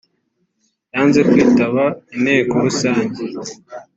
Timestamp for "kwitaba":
1.29-1.83